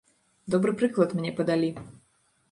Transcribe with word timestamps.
Добры 0.53 0.71
прыклад 0.79 1.13
мне 1.19 1.33
падалі. 1.39 1.69